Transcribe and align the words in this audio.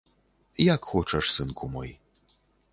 Як 0.73 0.89
хочаш, 0.93 1.23
сынку 1.37 1.71
мой. 1.77 1.95